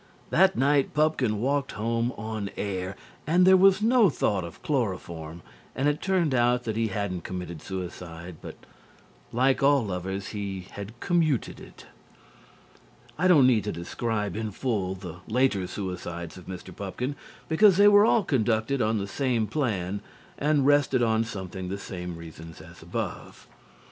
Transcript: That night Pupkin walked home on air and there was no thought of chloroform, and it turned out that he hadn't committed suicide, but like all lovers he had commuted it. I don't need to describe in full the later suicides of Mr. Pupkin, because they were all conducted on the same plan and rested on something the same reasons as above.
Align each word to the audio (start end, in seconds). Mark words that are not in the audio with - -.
That 0.31 0.55
night 0.57 0.95
Pupkin 0.95 1.39
walked 1.39 1.73
home 1.73 2.11
on 2.13 2.49
air 2.57 2.95
and 3.27 3.45
there 3.45 3.55
was 3.55 3.83
no 3.83 4.09
thought 4.09 4.43
of 4.43 4.63
chloroform, 4.63 5.43
and 5.75 5.87
it 5.87 6.01
turned 6.01 6.33
out 6.33 6.63
that 6.63 6.75
he 6.75 6.87
hadn't 6.87 7.23
committed 7.23 7.61
suicide, 7.61 8.37
but 8.41 8.55
like 9.31 9.61
all 9.61 9.85
lovers 9.85 10.29
he 10.29 10.61
had 10.71 10.99
commuted 11.01 11.59
it. 11.59 11.85
I 13.19 13.27
don't 13.27 13.45
need 13.45 13.63
to 13.65 13.71
describe 13.71 14.35
in 14.35 14.49
full 14.49 14.95
the 14.95 15.17
later 15.27 15.67
suicides 15.67 16.35
of 16.35 16.47
Mr. 16.47 16.75
Pupkin, 16.75 17.15
because 17.47 17.77
they 17.77 17.87
were 17.87 18.03
all 18.03 18.23
conducted 18.23 18.81
on 18.81 18.97
the 18.97 19.05
same 19.05 19.45
plan 19.45 20.01
and 20.35 20.65
rested 20.65 21.03
on 21.03 21.23
something 21.25 21.69
the 21.69 21.77
same 21.77 22.17
reasons 22.17 22.59
as 22.59 22.81
above. 22.81 23.45